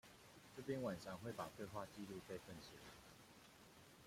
[0.57, 2.89] 這邊晚上會把對話記錄備份起來